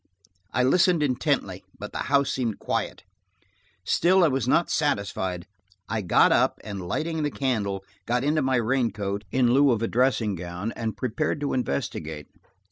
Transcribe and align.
I 0.51 0.63
listened 0.63 1.03
intently, 1.03 1.63
but 1.77 1.91
the 1.91 1.99
house 2.09 2.31
seemed 2.31 2.57
quiet. 2.57 3.03
Still 3.85 4.23
I 4.23 4.29
was 4.29 4.47
not 4.47 4.71
satisfied. 4.71 5.45
I 5.87 6.01
got 6.01 6.31
up 6.31 6.59
and, 6.63 6.87
lighting 6.87 7.21
the 7.21 7.29
candle, 7.29 7.85
got 8.07 8.23
into 8.23 8.41
my 8.41 8.55
raincoat 8.55 9.25
in 9.31 9.51
lieu 9.53 9.69
of 9.69 9.83
a 9.83 9.87
dressing 9.87 10.33
gown, 10.33 10.71
and 10.71 10.97
prepared 10.97 11.39
to 11.41 11.53
investigate. 11.53 12.25